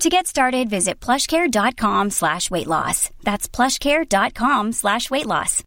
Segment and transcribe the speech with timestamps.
[0.00, 3.10] To get started, visit plushcare.com slash weight loss.
[3.22, 5.62] That's plushcare.com slash weight loss.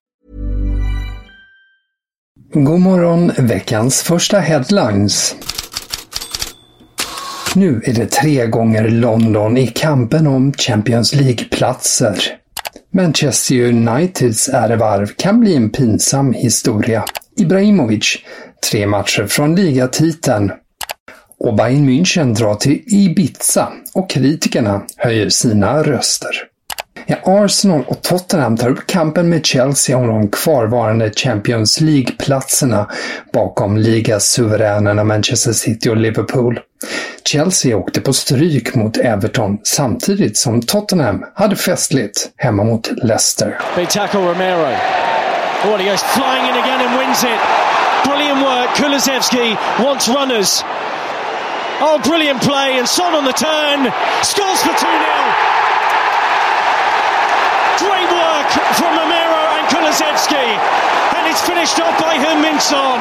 [2.54, 5.36] God morgon, veckans första headlines.
[7.56, 12.38] Nu är det tre gånger London i kampen om Champions League-platser.
[12.94, 17.06] Manchester Uniteds ärevarv kan bli en pinsam historia.
[17.40, 18.18] Ibrahimovic,
[18.72, 20.52] tre matcher från ligatiteln.
[21.40, 26.32] Och Bayern München drar till Ibiza och kritikerna höjer sina röster.
[27.06, 32.90] Ja, Arsenal och Tottenham tar upp kampen med Chelsea om de kvarvarande Champions League-platserna
[33.34, 36.60] bakom ligasuveränerna Manchester City och Liverpool.
[37.26, 43.60] Chelsea åkte på stryk mot Everton samtidigt som Tottenham hade festligt hemma mot Leicester.
[43.76, 44.72] Big tackle Romero.
[45.66, 47.40] Oh, he goes flying in again and wins it.
[48.06, 48.70] Brilliant work.
[48.76, 50.64] Kulusevski wants runners.
[51.80, 53.92] Oh, brilliant play and Son on the turn.
[54.24, 54.78] Scores for 2-0.
[57.78, 58.50] Great work
[58.80, 60.48] from Romero and Kulusevski.
[61.18, 63.00] And it's finished off by Herminson.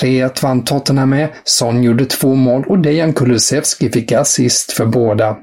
[0.00, 5.36] 3-1 vann Tottenham med, Son gjorde två mål och Dejan Kulusevski fick assist för båda.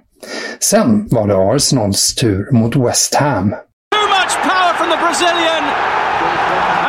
[0.60, 3.50] Sen var det Arsenals tur mot West Ham.
[3.50, 5.87] Too much power from the Brazilian.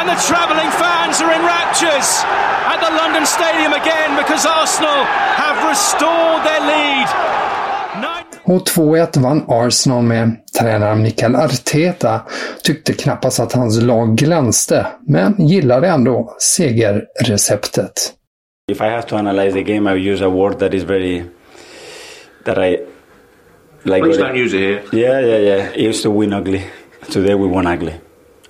[0.09, 2.25] And the travelling fans are in raptures
[2.73, 5.05] at the London Stadium again because Arsenal
[5.37, 7.09] have restored their lead.
[8.45, 10.37] Och 2-1 vann Arsenal med.
[10.59, 12.21] Tränaren Mikael Arteta
[12.63, 18.13] tyckte knappast att hans lag glänste, men gillade ändå segerreceptet.
[18.73, 21.25] If I have to analyze the game, I would use a word that is very
[22.45, 22.79] that I
[23.83, 24.05] like.
[24.05, 24.83] Please don't use it here.
[24.93, 25.73] Yeah, yeah, yeah.
[25.75, 26.63] It used to win ugly.
[27.11, 27.95] Today we won ugly.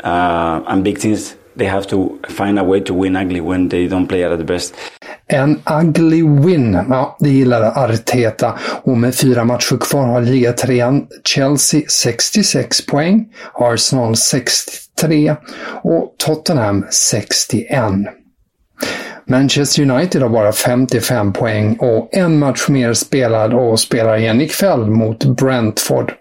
[0.04, 3.88] Uh, and big teams they have to find a way to win ugly when they
[3.88, 4.74] don't play at the best.
[5.26, 11.82] En ugly win, ja, det gillade Arteta och med fyra matcher kvar har ligatrean Chelsea
[11.88, 15.36] 66 poäng, Arsenal 63
[15.82, 17.68] och Tottenham 61.
[19.30, 24.86] Manchester United har bara 55 poäng och en match mer spelad och spelar igen ikväll
[24.86, 26.12] mot Brentford.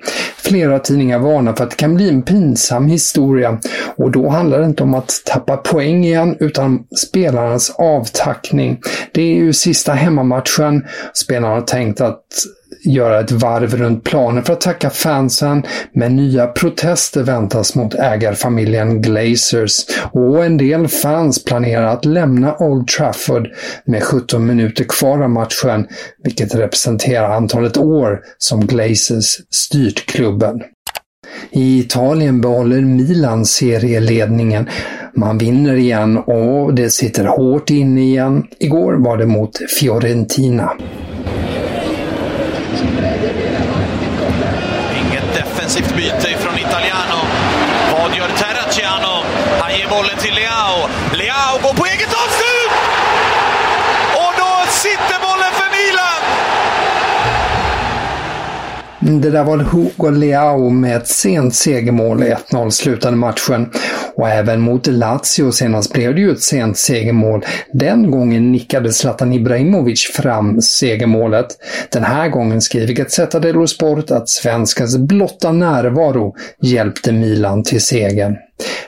[0.47, 3.59] Flera tidningar varnar för att det kan bli en pinsam historia
[3.95, 8.79] och då handlar det inte om att tappa poäng igen utan spelarnas avtackning.
[9.13, 10.85] Det är ju sista hemmamatchen.
[11.13, 12.23] Spelarna har tänkt att
[12.83, 15.63] göra ett varv runt planen för att tacka fansen,
[15.93, 22.87] men nya protester väntas mot ägarfamiljen Glazers och en del fans planerar att lämna Old
[22.87, 23.47] Trafford
[23.85, 25.87] med 17 minuter kvar av matchen,
[26.23, 30.36] vilket representerar antalet år som Glazers styrt klubben.
[31.51, 34.69] I Italien behåller Milan serieledningen.
[35.15, 38.47] Man vinner igen och det sitter hårt inne igen.
[38.59, 40.71] Igår var det mot Fiorentina.
[44.99, 47.19] Inget defensivt byte från Italiano.
[47.91, 49.15] Vad gör Terraciano?
[49.61, 50.77] Han ger bollen till Leao.
[51.19, 52.73] Leao går på eget avslut!
[54.23, 54.51] Och då
[54.83, 55.26] sitter
[59.09, 63.69] Det där var Hugo Leao med ett sent segermål, 1-0 slutade matchen.
[64.15, 67.45] Och även mot Lazio senast blev det ju ett sent segermål.
[67.73, 71.47] Den gången nickade Zlatan Ibrahimovic fram segermålet.
[71.91, 78.35] Den här gången skriver Gazzetta dello Sport att svenskens blotta närvaro hjälpte Milan till segern.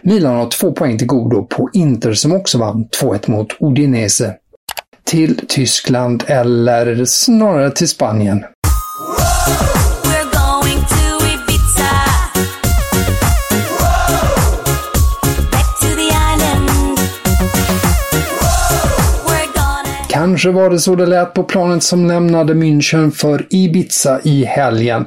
[0.02, 4.34] Milan har två poäng till godo på Inter som också vann 2-1 mot Udinese.
[5.04, 8.44] Till Tyskland eller snarare till Spanien.
[20.40, 25.06] Kanske var det så det lät på planet som lämnade München för Ibiza i helgen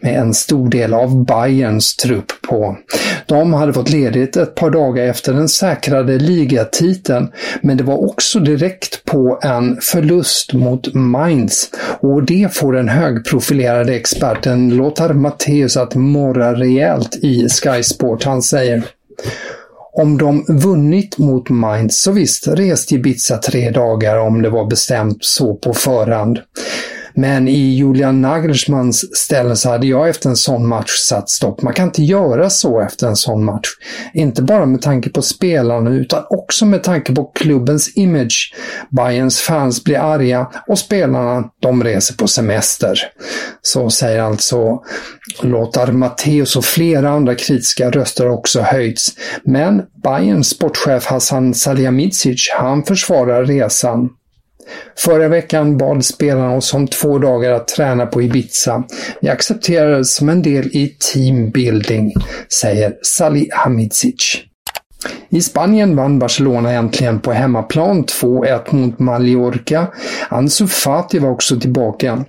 [0.00, 2.76] med en stor del av Bayerns trupp på.
[3.26, 7.28] De hade fått ledigt ett par dagar efter den säkrade ligatiteln,
[7.60, 11.70] men det var också direkt på en förlust mot Mainz
[12.00, 18.24] och det får den högprofilerade experten Lothar Matthäus att morra rejält i Sky Sport.
[18.24, 18.82] Han säger
[19.96, 25.24] om de vunnit mot Mainz så visst rest Ibiza tre dagar om det var bestämt
[25.24, 26.38] så på förhand.
[27.16, 31.62] Men i Julian Nagelsmans ställe så hade jag efter en sån match satt stopp.
[31.62, 33.68] Man kan inte göra så efter en sån match.
[34.14, 38.54] Inte bara med tanke på spelarna utan också med tanke på klubbens image.
[38.90, 42.98] Bayerns fans blir arga och spelarna de reser på semester.
[43.62, 44.82] Så säger alltså
[45.42, 49.12] Lothar Matteus och flera andra kritiska röster också höjts.
[49.44, 54.08] Men Bayerns sportchef Hassan Salihamidzic han försvarar resan.
[54.98, 58.84] Förra veckan bad spelarna oss om två dagar att träna på Ibiza.
[59.20, 62.12] Vi accepterades som en del i teambuilding,
[62.52, 64.44] säger Salih Hamidzic.
[65.28, 69.86] I Spanien vann Barcelona äntligen på hemmaplan 2-1 mot Mallorca.
[70.28, 72.24] Ansu Fati var också tillbaka.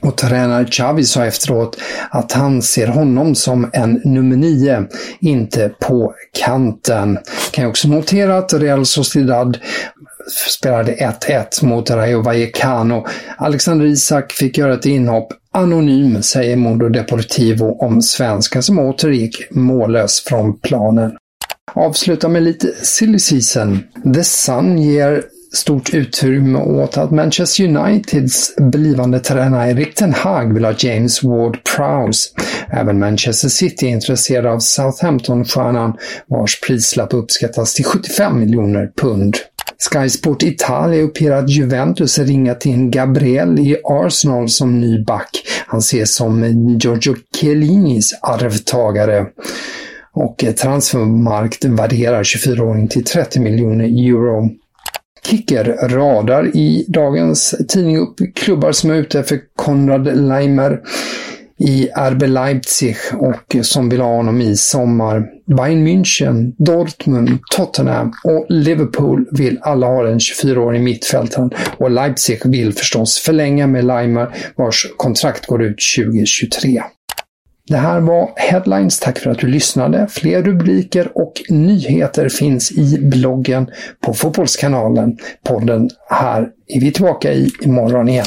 [0.00, 1.76] Och tränare Xavi sa efteråt
[2.10, 4.86] att han ser honom som en nummer nio,
[5.20, 7.18] inte på kanten.
[7.50, 9.58] Kan jag också notera att Real Sociedad
[10.28, 13.06] spelade 1-1 mot Rayo Vallecano.
[13.36, 19.50] Alexander Isak fick göra ett inhopp anonym, säger Mondo Deportivo om svensken som åter gick
[19.50, 21.16] mållös från planen.
[21.74, 23.78] Avsluta med lite silly season.
[24.14, 25.22] The Sun ger
[25.52, 32.28] stort utrymme åt att Manchester Uniteds blivande tränare Erik Ten Hag vill ha James Ward-Prowse.
[32.68, 35.96] Även Manchester City är intresserade av Southampton-stjärnan
[36.26, 39.36] vars prislapp uppskattas till 75 miljoner pund.
[39.80, 45.28] Sky Sport Italia uppger att Juventus ringat in Gabriel i Arsenal som ny back.
[45.66, 46.44] Han ses som
[46.78, 49.26] Giorgio Chiellinis arvtagare.
[50.12, 54.50] Och eh, transfermarkt värderar 24-åringen till 30 miljoner euro.
[55.22, 60.80] Kicker radar i dagens tidning upp klubbar som är ute för Konrad Leimer
[61.60, 65.26] i RB Leipzig och som vill ha honom i sommar.
[65.46, 72.72] Bayern München, Dortmund, Tottenham och Liverpool vill alla ha den 24-årige mittfältaren och Leipzig vill
[72.72, 76.82] förstås förlänga med Leimer vars kontrakt går ut 2023.
[77.70, 79.00] Det här var Headlines.
[79.00, 80.06] Tack för att du lyssnade.
[80.10, 83.70] Fler rubriker och nyheter finns i bloggen
[84.00, 85.18] på Fotbollskanalen.
[85.44, 88.26] Podden här är vi tillbaka i imorgon igen.